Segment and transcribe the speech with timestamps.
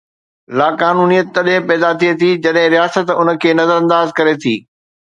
[0.59, 4.55] لاقانونيت تڏهن پيدا ٿئي ٿي جڏهن رياست ان کي نظرانداز ڪري ٿي.